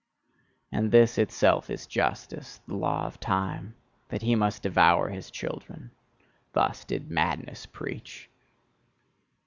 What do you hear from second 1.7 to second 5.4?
justice, the law of time that he must devour his